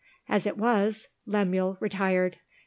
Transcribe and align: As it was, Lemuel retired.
As 0.27 0.47
it 0.47 0.57
was, 0.57 1.07
Lemuel 1.27 1.77
retired. 1.79 2.37